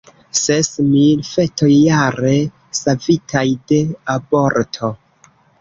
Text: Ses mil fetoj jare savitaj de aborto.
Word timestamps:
Ses 0.37 0.69
mil 0.85 1.21
fetoj 1.27 1.69
jare 1.75 2.33
savitaj 2.81 3.47
de 3.73 3.81
aborto. 4.19 4.95